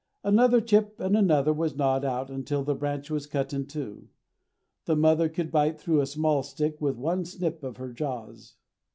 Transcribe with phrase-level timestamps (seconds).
[0.23, 4.09] Another chip and another was gnawed out till the branch was cut in two.
[4.85, 8.55] The mother could bite through a small stick with one snip of her jaws.